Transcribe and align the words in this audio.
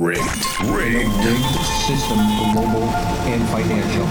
Rigged. 0.00 0.22
Rigged. 0.62 1.10
rigged 1.26 1.56
system, 1.86 2.16
global 2.54 2.84
and 3.28 3.46
financial. 3.50 4.06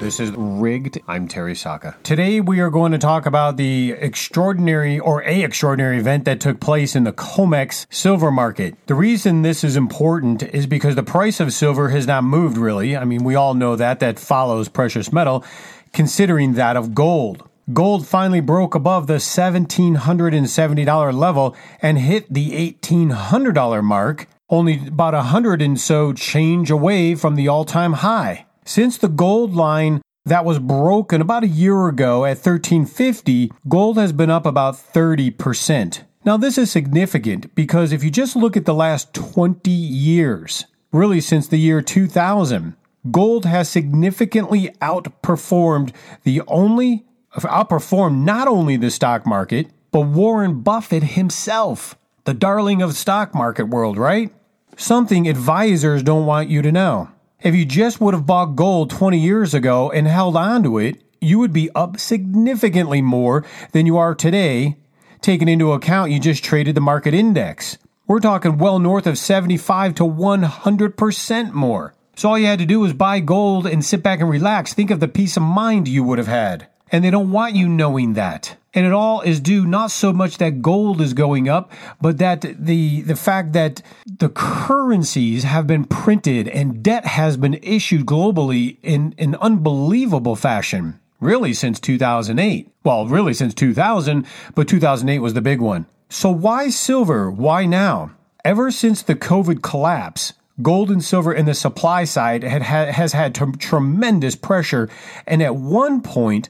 This 0.00 0.20
is 0.20 0.32
Rigged. 0.34 0.98
I'm 1.06 1.28
Terry 1.28 1.54
Sacka. 1.54 1.96
Today 2.02 2.40
we 2.40 2.60
are 2.60 2.70
going 2.70 2.92
to 2.92 2.98
talk 2.98 3.26
about 3.26 3.58
the 3.58 3.92
extraordinary 3.92 4.98
or 4.98 5.22
a 5.24 5.42
extraordinary 5.42 5.98
event 5.98 6.24
that 6.24 6.40
took 6.40 6.60
place 6.60 6.96
in 6.96 7.04
the 7.04 7.12
COMEX 7.12 7.84
silver 7.90 8.30
market. 8.30 8.74
The 8.86 8.94
reason 8.94 9.42
this 9.42 9.62
is 9.62 9.76
important 9.76 10.42
is 10.42 10.66
because 10.66 10.94
the 10.94 11.02
price 11.02 11.38
of 11.38 11.52
silver 11.52 11.90
has 11.90 12.06
not 12.06 12.24
moved 12.24 12.56
really. 12.56 12.96
I 12.96 13.04
mean, 13.04 13.24
we 13.24 13.34
all 13.34 13.52
know 13.52 13.76
that 13.76 14.00
that 14.00 14.18
follows 14.18 14.66
precious 14.70 15.12
metal 15.12 15.44
considering 15.92 16.54
that 16.54 16.78
of 16.78 16.94
gold. 16.94 17.46
Gold 17.72 18.06
finally 18.08 18.40
broke 18.40 18.74
above 18.74 19.06
the 19.06 19.18
$1,770 19.18 21.14
level 21.14 21.54
and 21.80 21.96
hit 21.98 22.32
the 22.32 22.72
$1,800 22.72 23.84
mark, 23.84 24.26
only 24.50 24.88
about 24.88 25.14
a 25.14 25.22
hundred 25.22 25.62
and 25.62 25.78
so 25.78 26.12
change 26.12 26.72
away 26.72 27.14
from 27.14 27.36
the 27.36 27.46
all 27.46 27.64
time 27.64 27.92
high. 27.94 28.46
Since 28.64 28.98
the 28.98 29.08
gold 29.08 29.54
line 29.54 30.02
that 30.24 30.44
was 30.44 30.58
broken 30.58 31.20
about 31.20 31.44
a 31.44 31.48
year 31.48 31.86
ago 31.86 32.24
at 32.24 32.36
1350, 32.36 33.52
gold 33.68 33.96
has 33.96 34.12
been 34.12 34.30
up 34.30 34.44
about 34.44 34.74
30%. 34.74 36.02
Now, 36.24 36.36
this 36.36 36.58
is 36.58 36.70
significant 36.70 37.54
because 37.54 37.92
if 37.92 38.02
you 38.04 38.10
just 38.10 38.34
look 38.34 38.56
at 38.56 38.64
the 38.64 38.74
last 38.74 39.14
20 39.14 39.70
years, 39.70 40.66
really 40.92 41.20
since 41.20 41.46
the 41.46 41.58
year 41.58 41.80
2000, 41.80 42.74
gold 43.10 43.44
has 43.44 43.68
significantly 43.68 44.70
outperformed 44.80 45.92
the 46.24 46.40
only 46.48 47.04
outperformed 47.40 48.22
not 48.22 48.48
only 48.48 48.76
the 48.76 48.90
stock 48.90 49.26
market, 49.26 49.68
but 49.90 50.02
Warren 50.02 50.60
Buffett 50.60 51.02
himself, 51.02 51.96
the 52.24 52.34
darling 52.34 52.82
of 52.82 52.90
the 52.90 52.96
stock 52.96 53.34
market 53.34 53.64
world, 53.64 53.98
right? 53.98 54.32
Something 54.76 55.28
advisors 55.28 56.02
don't 56.02 56.26
want 56.26 56.48
you 56.48 56.62
to 56.62 56.72
know. 56.72 57.10
If 57.42 57.54
you 57.54 57.64
just 57.64 58.00
would 58.00 58.14
have 58.14 58.26
bought 58.26 58.56
gold 58.56 58.90
20 58.90 59.18
years 59.18 59.52
ago 59.54 59.90
and 59.90 60.06
held 60.06 60.36
on 60.36 60.62
to 60.62 60.78
it, 60.78 61.02
you 61.20 61.38
would 61.38 61.52
be 61.52 61.70
up 61.74 61.98
significantly 61.98 63.02
more 63.02 63.44
than 63.72 63.86
you 63.86 63.96
are 63.96 64.14
today, 64.14 64.76
taking 65.20 65.48
into 65.48 65.72
account 65.72 66.10
you 66.10 66.20
just 66.20 66.44
traded 66.44 66.74
the 66.74 66.80
market 66.80 67.14
index. 67.14 67.78
We're 68.06 68.20
talking 68.20 68.58
well 68.58 68.78
north 68.78 69.06
of 69.06 69.18
75 69.18 69.94
to 69.96 70.04
100% 70.04 71.52
more. 71.52 71.94
So 72.16 72.30
all 72.30 72.38
you 72.38 72.46
had 72.46 72.58
to 72.58 72.66
do 72.66 72.80
was 72.80 72.92
buy 72.92 73.20
gold 73.20 73.66
and 73.66 73.84
sit 73.84 74.02
back 74.02 74.20
and 74.20 74.28
relax. 74.28 74.74
Think 74.74 74.90
of 74.90 75.00
the 75.00 75.08
peace 75.08 75.36
of 75.36 75.42
mind 75.42 75.88
you 75.88 76.04
would 76.04 76.18
have 76.18 76.28
had 76.28 76.68
and 76.92 77.02
they 77.02 77.10
don't 77.10 77.32
want 77.32 77.56
you 77.56 77.68
knowing 77.68 78.12
that. 78.12 78.56
And 78.74 78.86
it 78.86 78.92
all 78.92 79.22
is 79.22 79.40
due 79.40 79.66
not 79.66 79.90
so 79.90 80.12
much 80.12 80.38
that 80.38 80.62
gold 80.62 81.00
is 81.00 81.14
going 81.14 81.48
up, 81.48 81.72
but 82.00 82.18
that 82.18 82.42
the 82.42 83.00
the 83.02 83.16
fact 83.16 83.52
that 83.54 83.82
the 84.06 84.28
currencies 84.28 85.44
have 85.44 85.66
been 85.66 85.84
printed 85.84 86.48
and 86.48 86.82
debt 86.82 87.04
has 87.04 87.36
been 87.36 87.54
issued 87.62 88.06
globally 88.06 88.76
in 88.82 89.14
an 89.18 89.34
unbelievable 89.36 90.36
fashion. 90.36 91.00
Really 91.20 91.54
since 91.54 91.78
2008. 91.78 92.68
Well, 92.82 93.06
really 93.06 93.34
since 93.34 93.54
2000, 93.54 94.26
but 94.54 94.68
2008 94.68 95.20
was 95.20 95.34
the 95.34 95.40
big 95.40 95.60
one. 95.60 95.86
So 96.08 96.30
why 96.30 96.68
silver? 96.68 97.30
Why 97.30 97.64
now? 97.64 98.12
Ever 98.44 98.70
since 98.72 99.02
the 99.02 99.14
COVID 99.14 99.62
collapse, 99.62 100.32
gold 100.62 100.90
and 100.90 101.04
silver 101.04 101.32
in 101.32 101.46
the 101.46 101.54
supply 101.54 102.04
side 102.04 102.42
had, 102.42 102.62
has 102.62 103.12
had 103.12 103.34
t- 103.34 103.44
tremendous 103.58 104.34
pressure 104.34 104.88
and 105.26 105.42
at 105.42 105.54
one 105.54 106.00
point 106.00 106.48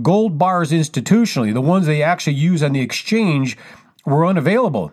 gold 0.00 0.38
bars 0.38 0.70
institutionally, 0.70 1.52
the 1.52 1.60
ones 1.60 1.86
they 1.86 2.02
actually 2.02 2.34
use 2.34 2.62
on 2.62 2.72
the 2.72 2.80
exchange, 2.80 3.56
were 4.04 4.26
unavailable. 4.26 4.92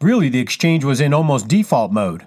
Really, 0.00 0.28
the 0.28 0.40
exchange 0.40 0.84
was 0.84 1.00
in 1.00 1.14
almost 1.14 1.48
default 1.48 1.92
mode. 1.92 2.26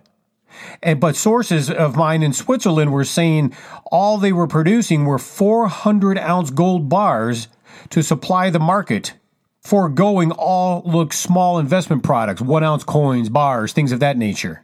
And, 0.81 0.99
but 0.99 1.15
sources 1.15 1.69
of 1.69 1.95
mine 1.95 2.23
in 2.23 2.33
Switzerland 2.33 2.91
were 2.91 3.03
saying 3.03 3.53
all 3.91 4.17
they 4.17 4.31
were 4.31 4.47
producing 4.47 5.05
were 5.05 5.19
400 5.19 6.17
ounce 6.17 6.49
gold 6.49 6.89
bars 6.89 7.47
to 7.89 8.01
supply 8.01 8.49
the 8.49 8.59
market, 8.59 9.13
foregoing 9.61 10.31
all 10.31 10.81
look 10.85 11.13
small 11.13 11.59
investment 11.59 12.03
products, 12.03 12.41
one 12.41 12.63
ounce 12.63 12.83
coins, 12.83 13.29
bars, 13.29 13.73
things 13.73 13.91
of 13.91 13.99
that 13.99 14.17
nature. 14.17 14.63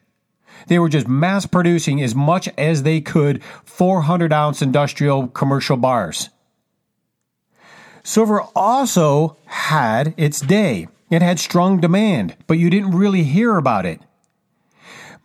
They 0.68 0.80
were 0.80 0.90
just 0.90 1.08
mass 1.08 1.46
producing 1.46 2.02
as 2.02 2.14
much 2.14 2.48
as 2.58 2.84
they 2.84 3.02
could 3.02 3.44
400 3.66 4.32
ounce 4.32 4.62
industrial 4.62 5.28
commercial 5.28 5.78
bars. 5.78 6.30
Silver 8.04 8.42
also 8.56 9.38
had 9.46 10.14
its 10.18 10.42
day. 10.42 10.88
It 11.10 11.22
had 11.22 11.40
strong 11.40 11.80
demand, 11.80 12.36
but 12.48 12.58
you 12.58 12.70
didn't 12.70 12.92
really 12.92 13.24
hear 13.24 13.58
about 13.58 13.86
it. 13.86 14.02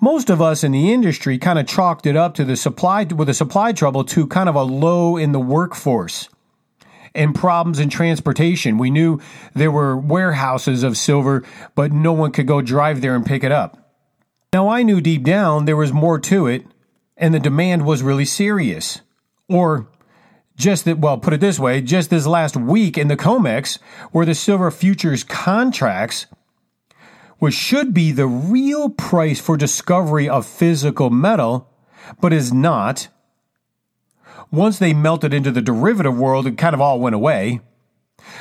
Most 0.01 0.29
of 0.29 0.43
us 0.43 0.63
in 0.63 0.73
the 0.73 0.93
industry 0.93 1.39
kind 1.39 1.59
of 1.59 1.67
chalked 1.67 2.07
it 2.07 2.17
up 2.17 2.35
to 2.35 2.45
the 2.45 2.57
supply 2.57 3.05
with 3.05 3.29
the 3.29 3.35
supply 3.35 3.73
trouble 3.73 4.05
to 4.05 4.27
kind 4.27 4.49
of 4.49 4.55
a 4.55 4.63
low 4.63 5.17
in 5.17 5.33
the 5.33 5.41
workforce 5.41 6.29
and 7.15 7.35
problems 7.35 7.79
in 7.79 7.89
transportation. 7.89 8.77
We 8.77 8.91
knew 8.91 9.21
there 9.55 9.71
were 9.71 9.97
warehouses 9.97 10.83
of 10.83 10.99
silver, 10.99 11.45
but 11.75 11.93
no 11.93 12.13
one 12.13 12.31
could 12.31 12.47
go 12.47 12.61
drive 12.61 13.01
there 13.01 13.15
and 13.15 13.25
pick 13.25 13.43
it 13.43 13.53
up. 13.53 13.95
Now 14.53 14.69
I 14.69 14.83
knew 14.83 15.01
deep 15.01 15.23
down 15.23 15.65
there 15.65 15.77
was 15.77 15.93
more 15.93 16.19
to 16.21 16.47
it 16.47 16.67
and 17.17 17.33
the 17.33 17.41
demand 17.41 17.87
was 17.87 18.03
really 18.03 18.27
serious. 18.27 19.01
Or 19.49 19.89
just 20.57 20.85
that, 20.87 20.99
well, 20.99 21.19
put 21.19 21.35
it 21.35 21.41
this 21.41 21.59
way, 21.59 21.81
just 21.81 22.11
this 22.11 22.27
last 22.27 22.57
week 22.57 22.97
in 22.97 23.09
the 23.09 23.17
COMEX, 23.17 23.79
where 24.13 24.27
the 24.27 24.35
silver 24.35 24.71
futures 24.71 25.23
contracts, 25.23 26.27
which 27.39 27.55
should 27.55 27.93
be 27.93 28.13
the 28.13 28.27
real 28.27 28.89
price 28.89 29.41
for 29.41 29.57
discovery 29.57 30.29
of 30.29 30.47
physical 30.47 31.11
metal, 31.11 31.71
but 32.21 32.33
is 32.33 32.53
not. 32.53 33.09
Once 34.51 34.79
they 34.79 34.95
melted 34.95 35.35
into 35.35 35.51
the 35.51 35.61
derivative 35.61 36.17
world, 36.17 36.47
it 36.47 36.57
kind 36.57 36.75
of 36.75 36.81
all 36.81 37.01
went 37.01 37.15
away. 37.15 37.61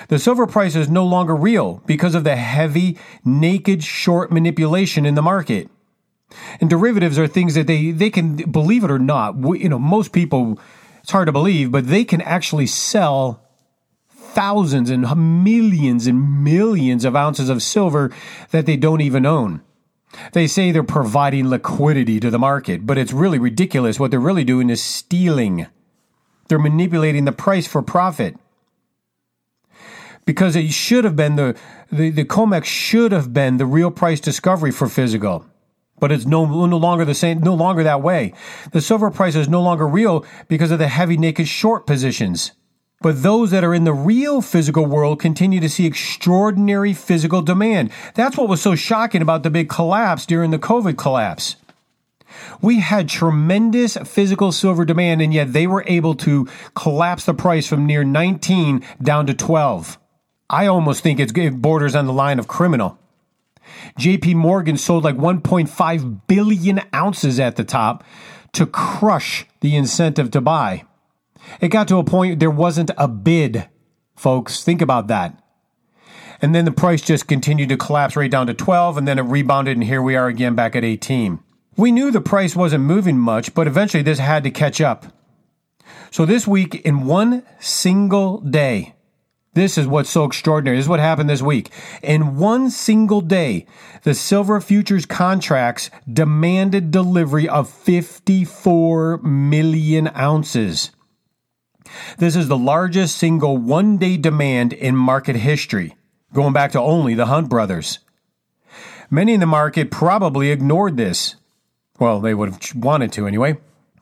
The 0.08 0.20
silver 0.20 0.48
price 0.48 0.76
is 0.76 0.90
no 0.90 1.06
longer 1.06 1.36
real 1.36 1.82
because 1.86 2.16
of 2.16 2.24
the 2.24 2.36
heavy, 2.36 2.98
naked 3.24 3.84
short 3.84 4.32
manipulation 4.32 5.06
in 5.06 5.16
the 5.16 5.22
market. 5.22 5.70
And 6.60 6.70
derivatives 6.70 7.20
are 7.20 7.28
things 7.28 7.56
that 7.56 7.68
they, 7.68 7.92
they 7.92 8.10
can, 8.10 8.36
believe 8.36 8.84
it 8.84 8.92
or 8.92 9.00
not, 9.00 9.36
you 9.60 9.70
know, 9.70 9.80
most 9.80 10.12
people 10.12 10.60
it's 11.06 11.12
hard 11.12 11.28
to 11.28 11.32
believe, 11.32 11.72
but 11.72 11.86
they 11.86 12.04
can 12.04 12.20
actually 12.22 12.66
sell 12.66 13.40
thousands 14.10 14.90
and 14.90 15.04
millions 15.44 16.08
and 16.08 16.44
millions 16.44 17.06
of 17.06 17.16
ounces 17.16 17.48
of 17.48 17.62
silver 17.62 18.12
that 18.50 18.66
they 18.66 18.76
don't 18.76 19.02
even 19.02 19.24
own. 19.24 19.62
They 20.34 20.48
say 20.48 20.72
they're 20.72 20.82
providing 20.82 21.48
liquidity 21.48 22.20
to 22.22 22.32
the 22.32 22.40
market, 22.40 22.88
but 22.88 22.98
it's 22.98 23.14
really 23.14 23.38
ridiculous. 23.38 24.00
What 24.00 24.10
they're 24.10 24.20
really 24.20 24.44
doing 24.44 24.72
is 24.72 24.84
stealing. 24.84 25.68
They're 26.48 26.58
manipulating 26.58 27.26
the 27.26 27.32
price 27.32 27.68
for 27.68 27.84
profit. 27.84 28.36
Because 30.26 30.56
it 30.56 30.72
should 30.72 31.04
have 31.04 31.16
been 31.16 31.36
the, 31.36 31.56
the, 31.92 32.10
the 32.10 32.26
COMEX 32.26 32.64
should 32.66 33.12
have 33.12 33.32
been 33.32 33.58
the 33.58 33.68
real 33.68 33.92
price 33.92 34.20
discovery 34.20 34.72
for 34.72 34.90
physical 34.90 35.46
but 36.00 36.12
it's 36.12 36.26
no, 36.26 36.46
no 36.66 36.78
longer 36.78 37.06
the 37.06 37.14
same, 37.14 37.40
no 37.40 37.54
longer 37.54 37.84
that 37.84 38.02
way. 38.02 38.34
The 38.72 38.82
silver 38.82 39.12
price 39.12 39.36
is 39.36 39.48
no 39.48 39.62
longer 39.62 39.88
real 39.88 40.26
because 40.48 40.72
of 40.72 40.80
the 40.80 40.88
heavy 40.88 41.18
naked 41.18 41.48
short 41.48 41.88
positions. 41.88 42.52
But 43.02 43.24
those 43.24 43.52
that 43.52 43.64
are 43.64 43.74
in 43.74 43.84
the 43.84 43.94
real 43.94 44.42
physical 44.42 44.86
world 44.86 45.20
continue 45.20 45.60
to 45.60 45.70
see 45.70 45.86
extraordinary 45.86 46.94
physical 46.94 47.42
demand. 47.42 47.92
That's 48.16 48.38
what 48.38 48.50
was 48.50 48.62
so 48.62 48.76
shocking 48.76 49.22
about 49.22 49.44
the 49.44 49.50
big 49.50 49.70
collapse 49.70 50.26
during 50.26 50.52
the 50.52 50.60
COVID 50.60 50.98
collapse. 50.98 51.56
We 52.62 52.80
had 52.80 53.08
tremendous 53.08 53.96
physical 54.06 54.52
silver 54.52 54.86
demand, 54.86 55.22
and 55.22 55.34
yet 55.34 55.54
they 55.54 55.68
were 55.68 55.84
able 55.88 56.16
to 56.16 56.48
collapse 56.74 57.26
the 57.26 57.34
price 57.34 57.68
from 57.68 57.86
near 57.86 58.04
19 58.04 58.84
down 59.02 59.28
to 59.28 59.34
12. 59.34 59.98
I 60.50 60.68
almost 60.68 61.02
think 61.02 61.20
it 61.20 61.62
borders 61.62 61.96
on 61.96 62.06
the 62.08 62.14
line 62.14 62.40
of 62.40 62.48
criminal. 62.48 62.98
JP 64.00 64.36
Morgan 64.36 64.78
sold 64.78 65.04
like 65.04 65.18
1.5 65.18 66.22
billion 66.28 66.82
ounces 66.94 67.40
at 67.40 67.56
the 67.56 67.64
top 67.64 68.04
to 68.54 68.66
crush 68.66 69.46
the 69.62 69.76
incentive 69.76 70.32
to 70.32 70.42
buy. 70.42 70.84
It 71.62 71.70
got 71.70 71.88
to 71.90 71.98
a 71.98 72.04
point 72.04 72.40
there 72.40 72.50
wasn't 72.50 72.92
a 72.98 73.08
bid, 73.08 73.68
folks. 74.16 74.64
Think 74.64 74.82
about 74.82 75.08
that. 75.08 75.42
And 76.42 76.54
then 76.54 76.66
the 76.66 76.72
price 76.72 77.02
just 77.02 77.28
continued 77.28 77.70
to 77.70 77.78
collapse 77.78 78.16
right 78.16 78.30
down 78.30 78.48
to 78.48 78.54
12 78.54 78.98
and 78.98 79.08
then 79.08 79.20
it 79.20 79.24
rebounded 79.24 79.78
and 79.78 79.84
here 79.84 80.02
we 80.02 80.16
are 80.16 80.28
again 80.28 80.56
back 80.56 80.76
at 80.76 80.84
18. 80.84 81.40
We 81.78 81.92
knew 81.92 82.12
the 82.12 82.22
price 82.22 82.56
wasn't 82.56 82.84
moving 82.84 83.18
much, 83.18 83.54
but 83.54 83.68
eventually 83.68 84.04
this 84.04 84.20
had 84.20 84.44
to 84.44 84.52
catch 84.52 84.80
up. 84.82 85.08
So 86.12 86.26
this 86.26 86.48
week 86.48 86.76
in 86.76 87.06
one 87.06 87.44
single 87.60 88.40
day, 88.40 88.95
this 89.56 89.78
is 89.78 89.88
what's 89.88 90.10
so 90.10 90.26
extraordinary. 90.26 90.78
This 90.78 90.86
is 90.86 90.90
what 90.90 91.00
happened 91.00 91.30
this 91.30 91.42
week. 91.42 91.72
In 92.04 92.38
one 92.38 92.70
single 92.70 93.22
day, 93.22 93.66
the 94.04 94.14
silver 94.14 94.60
futures 94.60 95.06
contracts 95.06 95.90
demanded 96.12 96.92
delivery 96.92 97.48
of 97.48 97.70
54 97.70 99.20
million 99.20 100.10
ounces. 100.16 100.92
This 102.18 102.36
is 102.36 102.50
the 102.50 102.58
largest 102.58 103.18
single 103.18 103.58
one 103.58 103.98
day 103.98 104.18
demand 104.18 104.74
in 104.74 104.96
market 104.96 105.38
history, 105.38 105.96
going 106.34 106.52
back 106.52 106.74
to 106.74 106.82
only 106.82 107.14
the 107.14 107.28
Hunt 107.28 107.50
brothers. 107.50 108.00
Many 109.10 109.36
in 109.36 109.40
the 109.40 109.46
market 109.46 109.90
probably 109.90 110.52
ignored 110.52 110.98
this. 110.98 111.36
Well, 111.98 112.20
they 112.20 112.34
would 112.34 112.50
have 112.50 112.76
wanted 112.76 113.14
to 113.14 113.26
anyway. 113.26 113.58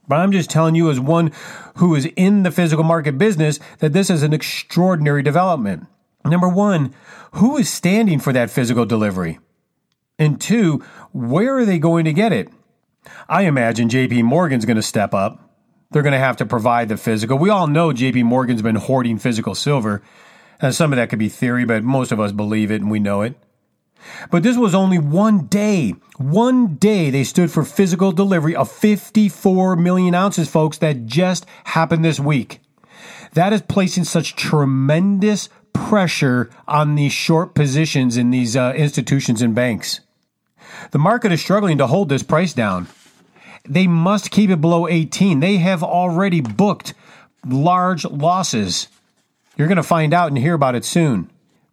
But 0.08 0.18
I'm 0.18 0.32
just 0.32 0.50
telling 0.50 0.76
you, 0.76 0.90
as 0.90 1.00
one 1.00 1.32
who 1.78 1.96
is 1.96 2.06
in 2.16 2.44
the 2.44 2.52
physical 2.52 2.84
market 2.84 3.18
business, 3.18 3.60
that 3.80 3.94
this 3.94 4.10
is 4.10 4.24
an 4.24 4.34
extraordinary 4.34 5.24
development. 5.24 5.88
Number 6.26 6.48
one, 6.48 6.94
who 7.34 7.58
is 7.58 7.70
standing 7.70 8.20
for 8.20 8.34
that 8.34 8.50
physical 8.50 8.86
delivery? 8.86 9.40
And 10.20 10.40
two, 10.40 10.84
where 11.12 11.58
are 11.58 11.66
they 11.66 11.80
going 11.80 12.06
to 12.06 12.14
get 12.14 12.32
it? 12.32 12.50
I 13.28 13.44
imagine 13.44 13.90
JP 13.90 14.24
Morgan's 14.24 14.66
going 14.66 14.78
to 14.78 14.82
step 14.82 15.14
up. 15.14 15.50
They're 15.92 16.04
going 16.04 16.14
to 16.14 16.20
have 16.20 16.38
to 16.38 16.46
provide 16.46 16.90
the 16.90 16.98
physical. 16.98 17.38
We 17.38 17.50
all 17.50 17.68
know 17.68 17.90
JP 17.90 18.24
Morgan's 18.24 18.62
been 18.62 18.76
hoarding 18.76 19.18
physical 19.18 19.56
silver. 19.56 20.02
And 20.60 20.74
some 20.74 20.94
of 20.94 20.98
that 20.98 21.10
could 21.10 21.20
be 21.20 21.30
theory, 21.30 21.66
but 21.66 21.84
most 21.84 22.12
of 22.12 22.20
us 22.20 22.32
believe 22.32 22.72
it 22.72 22.82
and 22.82 22.90
we 22.90 23.00
know 23.00 23.22
it. 23.22 23.36
But 24.32 24.44
this 24.44 24.58
was 24.58 24.76
only 24.76 24.98
one 24.98 25.48
day. 25.48 25.96
One 26.18 26.76
day 26.76 27.10
they 27.10 27.24
stood 27.24 27.52
for 27.52 27.64
physical 27.64 28.12
delivery 28.12 28.56
of 28.56 28.72
54 28.72 29.76
million 29.76 30.14
ounces, 30.16 30.50
folks. 30.50 30.78
That 30.78 31.06
just 31.06 31.46
happened 31.66 32.04
this 32.04 32.20
week. 32.20 32.60
That 33.34 33.54
is 33.54 33.62
placing 33.62 34.04
such 34.04 34.36
tremendous 34.36 35.50
pressure 35.74 36.50
on 36.68 36.96
these 36.96 37.14
short 37.14 37.56
positions 37.56 38.16
in 38.16 38.30
these 38.30 38.56
uh, 38.56 38.74
institutions 38.76 39.42
and 39.42 39.56
banks. 39.56 40.02
The 40.92 41.00
market 41.00 41.32
is 41.32 41.42
struggling 41.42 41.78
to 41.80 41.88
hold 41.88 42.10
this 42.10 42.24
price 42.24 42.54
down. 42.54 42.88
They 43.68 43.88
must 43.88 44.32
keep 44.32 44.50
it 44.50 44.62
below 44.62 44.88
18. 44.88 45.40
They 45.40 45.58
have 45.58 45.84
already 45.84 46.42
booked 46.42 46.94
large 47.46 48.06
losses. 48.06 48.88
You're 49.58 49.68
going 49.68 49.78
to 49.78 49.84
find 49.84 50.14
out 50.14 50.28
and 50.28 50.38
hear 50.38 50.54
about 50.54 50.76
it 50.76 50.86
soon. 50.86 51.30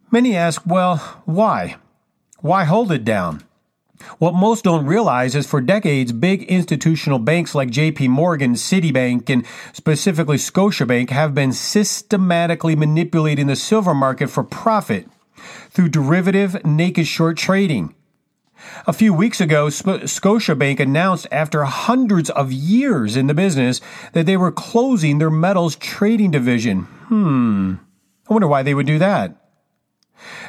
Many 0.09 0.35
ask, 0.35 0.61
well, 0.65 0.97
why? 1.25 1.77
Why 2.41 2.63
hold 2.63 2.91
it 2.91 3.05
down? 3.05 3.43
What 4.17 4.33
most 4.33 4.63
don't 4.63 4.87
realize 4.87 5.35
is 5.35 5.45
for 5.45 5.61
decades, 5.61 6.11
big 6.11 6.41
institutional 6.43 7.19
banks 7.19 7.53
like 7.53 7.69
JP 7.69 8.09
Morgan, 8.09 8.55
Citibank, 8.55 9.29
and 9.29 9.45
specifically 9.73 10.37
Scotiabank 10.37 11.11
have 11.11 11.35
been 11.35 11.53
systematically 11.53 12.75
manipulating 12.75 13.45
the 13.45 13.55
silver 13.55 13.93
market 13.93 14.31
for 14.31 14.43
profit 14.43 15.07
through 15.69 15.89
derivative 15.89 16.65
naked 16.65 17.05
short 17.05 17.37
trading. 17.37 17.93
A 18.87 18.93
few 18.93 19.13
weeks 19.13 19.39
ago, 19.39 19.67
Scotiabank 19.67 20.79
announced 20.79 21.27
after 21.31 21.63
hundreds 21.63 22.31
of 22.31 22.51
years 22.51 23.15
in 23.15 23.27
the 23.27 23.33
business 23.35 23.81
that 24.13 24.25
they 24.25 24.37
were 24.37 24.51
closing 24.51 25.17
their 25.17 25.31
metals 25.31 25.75
trading 25.75 26.31
division. 26.31 26.81
Hmm. 27.07 27.75
I 28.29 28.33
wonder 28.33 28.47
why 28.47 28.63
they 28.63 28.73
would 28.73 28.87
do 28.87 28.99
that. 28.99 29.40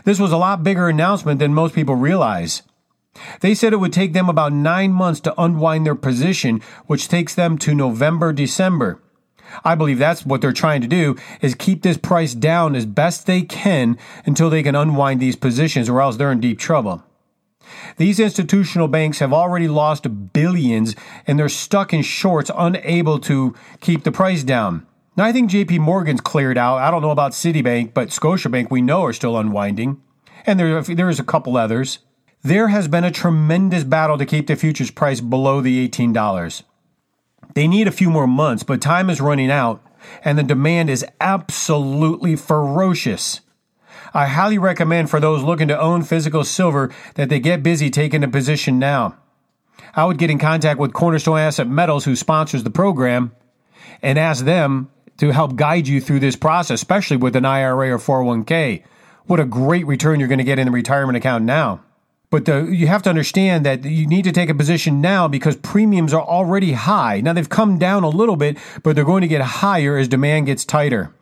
This 0.04 0.18
was 0.18 0.32
a 0.32 0.36
lot 0.36 0.64
bigger 0.64 0.88
announcement 0.88 1.38
than 1.38 1.54
most 1.54 1.74
people 1.74 1.94
realize. 1.94 2.62
They 3.40 3.54
said 3.54 3.72
it 3.72 3.80
would 3.80 3.92
take 3.92 4.12
them 4.12 4.28
about 4.28 4.52
nine 4.52 4.92
months 4.92 5.20
to 5.20 5.40
unwind 5.40 5.84
their 5.84 5.94
position, 5.94 6.60
which 6.86 7.08
takes 7.08 7.34
them 7.34 7.58
to 7.58 7.74
November, 7.74 8.32
December. 8.32 9.00
I 9.64 9.74
believe 9.74 9.98
that's 9.98 10.24
what 10.24 10.40
they're 10.40 10.52
trying 10.52 10.80
to 10.80 10.86
do 10.86 11.16
is 11.40 11.54
keep 11.54 11.82
this 11.82 11.98
price 11.98 12.34
down 12.34 12.74
as 12.74 12.86
best 12.86 13.26
they 13.26 13.42
can 13.42 13.98
until 14.24 14.48
they 14.48 14.62
can 14.62 14.74
unwind 14.74 15.20
these 15.20 15.36
positions 15.36 15.88
or 15.88 16.00
else 16.00 16.16
they're 16.16 16.32
in 16.32 16.40
deep 16.40 16.58
trouble. 16.58 17.04
These 17.96 18.18
institutional 18.18 18.88
banks 18.88 19.18
have 19.18 19.32
already 19.32 19.68
lost 19.68 20.32
billions 20.32 20.94
and 21.26 21.38
they're 21.38 21.48
stuck 21.48 21.92
in 21.92 22.02
shorts 22.02 22.50
unable 22.56 23.18
to 23.20 23.54
keep 23.80 24.04
the 24.04 24.12
price 24.12 24.42
down. 24.42 24.86
Now, 25.16 25.24
I 25.24 25.32
think 25.32 25.50
JP 25.50 25.80
Morgan's 25.80 26.20
cleared 26.22 26.56
out. 26.56 26.78
I 26.78 26.90
don't 26.90 27.02
know 27.02 27.10
about 27.10 27.32
Citibank, 27.32 27.92
but 27.92 28.08
Scotiabank 28.08 28.70
we 28.70 28.80
know 28.80 29.04
are 29.04 29.12
still 29.12 29.36
unwinding. 29.36 30.00
And 30.46 30.58
there, 30.58 30.80
there's 30.80 31.20
a 31.20 31.24
couple 31.24 31.56
others. 31.56 31.98
There 32.42 32.68
has 32.68 32.88
been 32.88 33.04
a 33.04 33.10
tremendous 33.10 33.84
battle 33.84 34.18
to 34.18 34.26
keep 34.26 34.46
the 34.46 34.56
futures 34.56 34.90
price 34.90 35.20
below 35.20 35.60
the 35.60 35.86
$18. 35.88 36.62
They 37.54 37.68
need 37.68 37.86
a 37.86 37.92
few 37.92 38.10
more 38.10 38.26
months, 38.26 38.62
but 38.62 38.80
time 38.80 39.10
is 39.10 39.20
running 39.20 39.50
out 39.50 39.84
and 40.24 40.38
the 40.38 40.42
demand 40.42 40.90
is 40.90 41.04
absolutely 41.20 42.36
ferocious. 42.36 43.40
I 44.14 44.26
highly 44.26 44.58
recommend 44.58 45.10
for 45.10 45.20
those 45.20 45.42
looking 45.42 45.68
to 45.68 45.80
own 45.80 46.02
physical 46.02 46.44
silver 46.44 46.92
that 47.14 47.28
they 47.28 47.40
get 47.40 47.62
busy 47.62 47.90
taking 47.90 48.24
a 48.24 48.28
position 48.28 48.78
now. 48.78 49.16
I 49.94 50.04
would 50.04 50.18
get 50.18 50.30
in 50.30 50.38
contact 50.38 50.78
with 50.78 50.92
Cornerstone 50.92 51.38
Asset 51.38 51.68
Metals, 51.68 52.04
who 52.04 52.16
sponsors 52.16 52.64
the 52.64 52.70
program, 52.70 53.32
and 54.02 54.18
ask 54.18 54.44
them 54.44 54.90
to 55.18 55.30
help 55.30 55.56
guide 55.56 55.86
you 55.86 56.00
through 56.00 56.20
this 56.20 56.36
process, 56.36 56.74
especially 56.80 57.16
with 57.16 57.36
an 57.36 57.44
IRA 57.44 57.92
or 57.92 57.98
401k. 57.98 58.82
What 59.26 59.40
a 59.40 59.44
great 59.44 59.86
return 59.86 60.18
you're 60.18 60.28
going 60.28 60.38
to 60.38 60.44
get 60.44 60.58
in 60.58 60.66
the 60.66 60.72
retirement 60.72 61.16
account 61.16 61.44
now. 61.44 61.80
But 62.30 62.46
the, 62.46 62.64
you 62.64 62.86
have 62.86 63.02
to 63.02 63.10
understand 63.10 63.66
that 63.66 63.84
you 63.84 64.06
need 64.06 64.24
to 64.24 64.32
take 64.32 64.48
a 64.48 64.54
position 64.54 65.02
now 65.02 65.28
because 65.28 65.54
premiums 65.56 66.14
are 66.14 66.22
already 66.22 66.72
high. 66.72 67.20
Now 67.20 67.34
they've 67.34 67.48
come 67.48 67.78
down 67.78 68.04
a 68.04 68.08
little 68.08 68.36
bit, 68.36 68.56
but 68.82 68.96
they're 68.96 69.04
going 69.04 69.20
to 69.20 69.28
get 69.28 69.42
higher 69.42 69.98
as 69.98 70.08
demand 70.08 70.46
gets 70.46 70.64
tighter. 70.64 71.12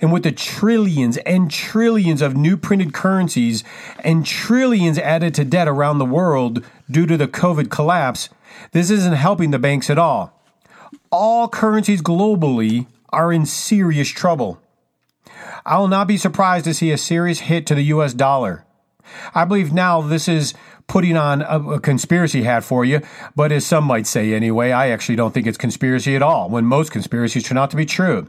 And 0.00 0.12
with 0.12 0.22
the 0.22 0.32
trillions 0.32 1.16
and 1.18 1.50
trillions 1.50 2.22
of 2.22 2.36
new 2.36 2.56
printed 2.56 2.92
currencies 2.92 3.64
and 3.98 4.24
trillions 4.24 4.98
added 4.98 5.34
to 5.34 5.44
debt 5.44 5.68
around 5.68 5.98
the 5.98 6.04
world 6.04 6.64
due 6.90 7.06
to 7.06 7.16
the 7.16 7.28
COVID 7.28 7.68
collapse, 7.68 8.28
this 8.70 8.90
isn't 8.90 9.14
helping 9.14 9.50
the 9.50 9.58
banks 9.58 9.90
at 9.90 9.98
all. 9.98 10.40
All 11.10 11.48
currencies 11.48 12.00
globally 12.00 12.86
are 13.14 13.32
in 13.32 13.46
serious 13.46 14.08
trouble. 14.08 14.60
I 15.64 15.78
will 15.78 15.88
not 15.88 16.06
be 16.06 16.16
surprised 16.16 16.66
to 16.66 16.74
see 16.74 16.90
a 16.90 16.98
serious 16.98 17.40
hit 17.40 17.66
to 17.66 17.74
the 17.74 17.84
US 17.84 18.12
dollar. 18.12 18.64
I 19.34 19.44
believe 19.44 19.72
now 19.72 20.00
this 20.00 20.28
is 20.28 20.54
putting 20.86 21.16
on 21.16 21.42
a, 21.42 21.72
a, 21.72 21.80
conspiracy 21.80 22.42
hat 22.42 22.64
for 22.64 22.84
you, 22.84 23.00
but 23.34 23.52
as 23.52 23.64
some 23.64 23.84
might 23.84 24.06
say 24.06 24.34
anyway, 24.34 24.70
I 24.70 24.88
actually 24.88 25.16
don't 25.16 25.32
think 25.32 25.46
it's 25.46 25.56
conspiracy 25.56 26.14
at 26.14 26.22
all, 26.22 26.50
when 26.50 26.64
most 26.66 26.92
conspiracies 26.92 27.44
turn 27.44 27.56
out 27.56 27.70
to 27.70 27.76
be 27.76 27.86
true. 27.86 28.28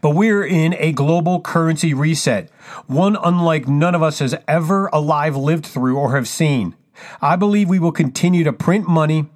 But 0.00 0.10
we're 0.10 0.44
in 0.44 0.74
a 0.78 0.92
global 0.92 1.40
currency 1.40 1.94
reset, 1.94 2.50
one 2.86 3.16
unlike 3.22 3.68
none 3.68 3.94
of 3.94 4.02
us 4.02 4.18
has 4.18 4.34
ever 4.48 4.88
alive 4.88 5.36
lived 5.36 5.66
through 5.66 5.96
or 5.96 6.16
have 6.16 6.26
seen. 6.26 6.74
I 7.20 7.36
believe 7.36 7.68
we 7.68 7.78
will 7.78 7.92
continue 7.92 8.44
to 8.44 8.52
print 8.52 8.88
money 8.88 9.28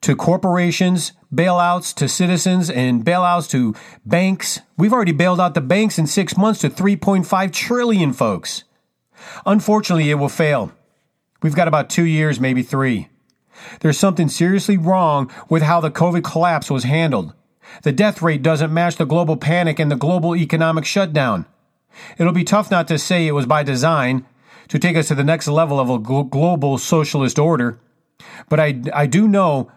to 0.00 0.16
corporations, 0.16 1.12
bailouts 1.34 1.94
to 1.96 2.08
citizens, 2.08 2.70
and 2.70 3.04
bailouts 3.04 3.50
to 3.50 3.74
banks. 4.06 4.60
We've 4.76 4.92
already 4.92 5.12
bailed 5.12 5.40
out 5.40 5.54
the 5.54 5.60
banks 5.60 5.98
in 5.98 6.06
six 6.06 6.36
months 6.36 6.60
to 6.60 6.70
3.5 6.70 7.52
trillion, 7.52 8.12
folks. 8.12 8.64
Unfortunately, 9.44 10.10
it 10.10 10.14
will 10.14 10.28
fail. 10.28 10.72
We've 11.42 11.54
got 11.54 11.68
about 11.68 11.90
two 11.90 12.04
years, 12.04 12.40
maybe 12.40 12.62
three. 12.62 13.08
There's 13.80 13.98
something 13.98 14.28
seriously 14.28 14.76
wrong 14.76 15.30
with 15.48 15.62
how 15.62 15.80
the 15.80 15.90
COVID 15.90 16.24
collapse 16.24 16.70
was 16.70 16.84
handled. 16.84 17.34
The 17.82 17.92
death 17.92 18.22
rate 18.22 18.42
doesn't 18.42 18.72
match 18.72 18.96
the 18.96 19.04
global 19.04 19.36
panic 19.36 19.78
and 19.78 19.90
the 19.90 19.96
global 19.96 20.34
economic 20.34 20.84
shutdown. 20.84 21.46
It'll 22.16 22.32
be 22.32 22.44
tough 22.44 22.70
not 22.70 22.88
to 22.88 22.98
say 22.98 23.26
it 23.26 23.32
was 23.32 23.46
by 23.46 23.62
design 23.62 24.26
to 24.68 24.78
take 24.78 24.96
us 24.96 25.08
to 25.08 25.14
the 25.14 25.24
next 25.24 25.48
level 25.48 25.80
of 25.80 25.90
a 25.90 25.98
global 25.98 26.78
socialist 26.78 27.38
order. 27.38 27.80
But 28.48 28.60
I, 28.60 28.80
I 28.94 29.06
do 29.06 29.26
know 29.26 29.70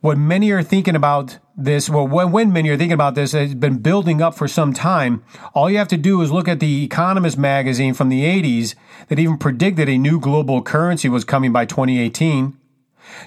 what 0.00 0.16
many 0.16 0.50
are 0.50 0.62
thinking 0.62 0.96
about 0.96 1.38
this, 1.56 1.90
well, 1.90 2.08
when, 2.08 2.52
many 2.52 2.70
are 2.70 2.76
thinking 2.76 2.94
about 2.94 3.14
this, 3.14 3.32
has 3.32 3.54
been 3.54 3.78
building 3.78 4.22
up 4.22 4.34
for 4.34 4.48
some 4.48 4.72
time. 4.72 5.22
All 5.54 5.70
you 5.70 5.76
have 5.76 5.88
to 5.88 5.98
do 5.98 6.22
is 6.22 6.32
look 6.32 6.48
at 6.48 6.58
the 6.58 6.84
Economist 6.84 7.36
magazine 7.36 7.92
from 7.92 8.08
the 8.08 8.24
80s 8.24 8.74
that 9.08 9.18
even 9.18 9.36
predicted 9.36 9.88
a 9.88 9.98
new 9.98 10.18
global 10.18 10.62
currency 10.62 11.08
was 11.08 11.24
coming 11.24 11.52
by 11.52 11.66
2018. 11.66 12.56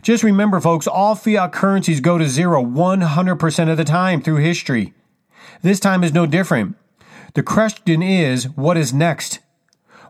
Just 0.01 0.23
remember, 0.23 0.59
folks, 0.59 0.87
all 0.87 1.13
fiat 1.13 1.51
currencies 1.51 1.99
go 1.99 2.17
to 2.17 2.27
zero 2.27 2.63
100% 2.63 3.69
of 3.69 3.77
the 3.77 3.83
time 3.83 4.21
through 4.21 4.37
history. 4.37 4.93
This 5.61 5.79
time 5.79 6.03
is 6.03 6.13
no 6.13 6.25
different. 6.25 6.75
The 7.35 7.43
question 7.43 8.01
is, 8.01 8.49
what 8.49 8.77
is 8.77 8.93
next? 8.93 9.39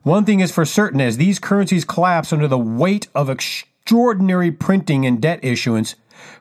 One 0.03 0.25
thing 0.25 0.39
is 0.39 0.51
for 0.51 0.65
certain 0.65 1.01
as 1.01 1.17
these 1.17 1.39
currencies 1.39 1.85
collapse 1.85 2.31
under 2.31 2.47
the 2.47 2.57
weight 2.57 3.07
of 3.15 3.29
extraordinary 3.29 4.51
printing 4.51 5.05
and 5.05 5.21
debt 5.21 5.39
issuance, 5.41 5.95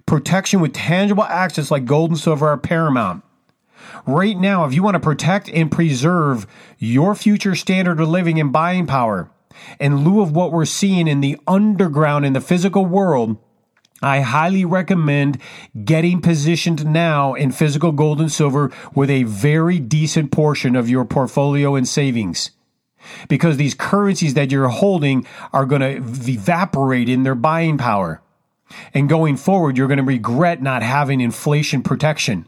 Protection 0.07 0.61
with 0.61 0.73
tangible 0.73 1.25
assets 1.25 1.71
like 1.71 1.85
gold 1.85 2.11
and 2.11 2.19
silver 2.19 2.49
are 2.49 2.59
paramount. 2.59 3.23
Right 4.07 4.37
now, 4.37 4.65
if 4.65 4.75
you 4.75 4.83
want 4.83 4.95
to 4.95 5.01
protect 5.01 5.49
and 5.49 5.71
preserve 5.71 6.47
your 6.79 7.15
future 7.15 7.55
standard 7.55 8.01
of 8.01 8.09
living 8.09 8.41
and 8.41 8.53
buying 8.53 8.87
power, 8.87 9.31
in 9.79 10.05
lieu 10.05 10.21
of 10.21 10.35
what 10.35 10.53
we're 10.53 10.65
seeing 10.65 11.07
in 11.07 11.21
the 11.21 11.39
underground 11.47 12.25
in 12.25 12.33
the 12.33 12.41
physical 12.41 12.85
world, 12.85 13.37
I 14.03 14.21
highly 14.21 14.65
recommend 14.65 15.39
getting 15.85 16.21
positioned 16.21 16.85
now 16.85 17.35
in 17.35 17.53
physical 17.53 17.93
gold 17.93 18.21
and 18.21 18.33
silver 18.33 18.73
with 18.95 19.11
a 19.11 19.23
very 19.23 19.79
decent 19.79 20.33
portion 20.33 20.75
of 20.75 20.91
your 20.91 21.05
portfolio 21.05 21.77
and 21.77 21.87
savings. 21.87 22.51
Because 23.29 23.57
these 23.57 23.75
currencies 23.75 24.35
that 24.35 24.51
you're 24.51 24.69
holding 24.69 25.27
are 25.53 25.67
going 25.67 25.83
to 25.83 26.31
evaporate 26.31 27.09
in 27.09 27.23
their 27.23 27.35
buying 27.37 27.79
power. 27.79 28.21
And 28.95 29.09
going 29.09 29.37
forward, 29.37 29.77
you're 29.77 29.89
going 29.89 29.99
to 29.99 30.05
regret 30.05 30.63
not 30.63 30.83
having 30.83 31.21
inflation 31.21 31.83
protection. 31.83 32.47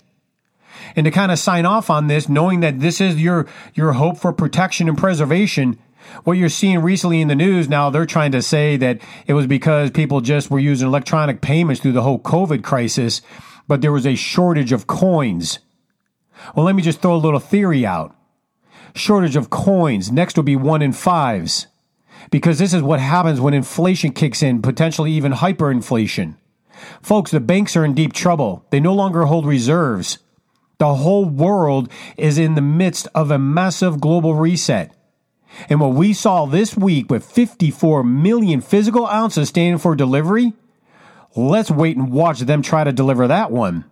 And 0.96 1.04
to 1.04 1.10
kind 1.10 1.32
of 1.32 1.38
sign 1.38 1.66
off 1.66 1.90
on 1.90 2.08
this, 2.08 2.28
knowing 2.28 2.60
that 2.60 2.80
this 2.80 3.00
is 3.00 3.20
your, 3.20 3.46
your 3.74 3.92
hope 3.92 4.18
for 4.18 4.32
protection 4.32 4.88
and 4.88 4.98
preservation, 4.98 5.78
What 6.24 6.34
you're 6.34 6.48
seeing 6.48 6.80
recently 6.80 7.20
in 7.20 7.28
the 7.28 7.34
news 7.34 7.68
now, 7.68 7.90
they're 7.90 8.06
trying 8.06 8.32
to 8.32 8.42
say 8.42 8.76
that 8.76 9.00
it 9.26 9.34
was 9.34 9.46
because 9.46 9.90
people 9.90 10.20
just 10.20 10.50
were 10.50 10.58
using 10.58 10.86
electronic 10.86 11.40
payments 11.40 11.80
through 11.80 11.92
the 11.92 12.02
whole 12.02 12.20
COVID 12.20 12.62
crisis, 12.62 13.22
but 13.66 13.80
there 13.80 13.92
was 13.92 14.06
a 14.06 14.14
shortage 14.14 14.72
of 14.72 14.86
coins. 14.86 15.58
Well, 16.54 16.66
let 16.66 16.74
me 16.74 16.82
just 16.82 17.00
throw 17.00 17.14
a 17.14 17.16
little 17.16 17.40
theory 17.40 17.84
out. 17.84 18.14
Shortage 18.94 19.36
of 19.36 19.50
coins. 19.50 20.12
Next 20.12 20.36
will 20.36 20.44
be 20.44 20.56
one 20.56 20.82
in 20.82 20.92
fives. 20.92 21.66
Because 22.30 22.58
this 22.58 22.74
is 22.74 22.82
what 22.82 23.00
happens 23.00 23.40
when 23.40 23.54
inflation 23.54 24.12
kicks 24.12 24.42
in, 24.42 24.62
potentially 24.62 25.12
even 25.12 25.32
hyperinflation. 25.32 26.36
Folks, 27.02 27.30
the 27.30 27.40
banks 27.40 27.76
are 27.76 27.84
in 27.84 27.94
deep 27.94 28.12
trouble. 28.12 28.66
They 28.70 28.80
no 28.80 28.94
longer 28.94 29.24
hold 29.24 29.46
reserves. 29.46 30.18
The 30.78 30.94
whole 30.96 31.24
world 31.24 31.90
is 32.16 32.36
in 32.36 32.54
the 32.54 32.60
midst 32.60 33.06
of 33.14 33.30
a 33.30 33.38
massive 33.38 34.00
global 34.00 34.34
reset. 34.34 34.94
And 35.68 35.80
what 35.80 35.94
we 35.94 36.12
saw 36.12 36.46
this 36.46 36.76
week 36.76 37.10
with 37.10 37.24
54 37.24 38.02
million 38.02 38.60
physical 38.60 39.06
ounces 39.06 39.50
standing 39.50 39.78
for 39.78 39.94
delivery, 39.94 40.52
let's 41.36 41.70
wait 41.70 41.96
and 41.96 42.10
watch 42.10 42.40
them 42.40 42.60
try 42.60 42.82
to 42.82 42.92
deliver 42.92 43.28
that 43.28 43.52
one. 43.52 43.84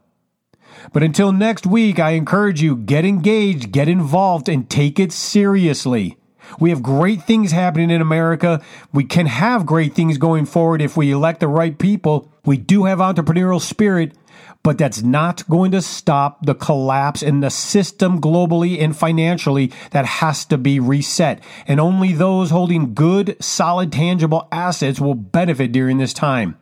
But 0.92 1.04
until 1.04 1.30
next 1.30 1.66
week, 1.66 2.00
I 2.00 2.10
encourage 2.10 2.60
you 2.60 2.76
get 2.76 3.04
engaged, 3.04 3.70
get 3.70 3.88
involved, 3.88 4.48
and 4.48 4.68
take 4.68 4.98
it 4.98 5.12
seriously. 5.12 6.16
We 6.58 6.70
have 6.70 6.82
great 6.82 7.22
things 7.22 7.52
happening 7.52 7.90
in 7.90 8.00
America. 8.00 8.62
We 8.92 9.04
can 9.04 9.26
have 9.26 9.66
great 9.66 9.94
things 9.94 10.18
going 10.18 10.46
forward 10.46 10.82
if 10.82 10.96
we 10.96 11.10
elect 11.10 11.40
the 11.40 11.48
right 11.48 11.78
people. 11.78 12.32
We 12.44 12.56
do 12.56 12.84
have 12.84 12.98
entrepreneurial 12.98 13.60
spirit, 13.60 14.12
but 14.62 14.78
that's 14.78 15.02
not 15.02 15.48
going 15.48 15.72
to 15.72 15.82
stop 15.82 16.44
the 16.44 16.54
collapse 16.54 17.22
in 17.22 17.40
the 17.40 17.50
system 17.50 18.20
globally 18.20 18.80
and 18.80 18.96
financially 18.96 19.72
that 19.90 20.06
has 20.06 20.44
to 20.46 20.58
be 20.58 20.78
reset. 20.80 21.42
And 21.66 21.80
only 21.80 22.12
those 22.12 22.50
holding 22.50 22.94
good, 22.94 23.36
solid, 23.42 23.92
tangible 23.92 24.48
assets 24.52 25.00
will 25.00 25.14
benefit 25.14 25.72
during 25.72 25.98
this 25.98 26.12
time. 26.12 26.58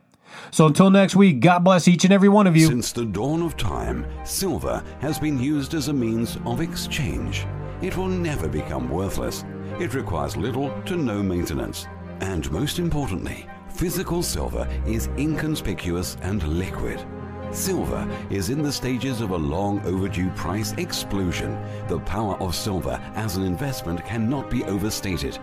So 0.51 0.67
until 0.67 0.91
next 0.91 1.15
week, 1.15 1.41
God 1.41 1.61
bless 1.65 1.87
each 1.87 2.05
and 2.05 2.13
every 2.13 2.29
one 2.29 2.47
of 2.47 2.57
you. 2.57 2.67
Since 2.67 2.93
the 2.93 3.05
dawn 3.05 3.43
of 3.43 3.57
time, 3.57 4.07
silver 4.25 4.83
has 5.01 5.19
been 5.19 5.39
used 5.39 5.75
as 5.75 5.89
a 5.89 5.93
means 5.93 6.39
of 6.47 6.61
exchange. 6.61 7.47
It 7.83 7.97
will 7.97 8.09
never 8.09 8.49
become 8.49 8.89
worthless. 8.89 9.45
It 9.79 9.95
requires 9.95 10.37
little 10.37 10.71
to 10.83 10.97
no 10.97 11.23
maintenance. 11.23 11.87
And 12.21 12.51
most 12.51 12.79
importantly, 12.79 13.47
physical 13.69 14.23
silver 14.23 14.69
is 14.87 15.09
inconspicuous 15.19 16.17
and 16.23 16.43
liquid. 16.43 17.05
Silver 17.53 18.09
is 18.31 18.51
in 18.51 18.63
the 18.63 18.73
stages 18.73 19.21
of 19.21 19.31
a 19.31 19.37
long 19.37 19.81
overdue 19.87 20.31
price 20.31 20.73
explosion. 20.73 21.59
The 21.89 22.01
power 22.01 22.37
of 22.37 22.55
silver 22.55 23.01
as 23.15 23.37
an 23.37 23.45
investment 23.45 24.05
cannot 24.05 24.51
be 24.51 24.65
overstated. 24.65 25.39